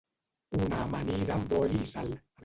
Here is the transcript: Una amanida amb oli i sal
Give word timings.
Una 0.59 0.79
amanida 0.85 1.35
amb 1.35 1.53
oli 1.59 1.83
i 1.83 1.91
sal 1.91 2.09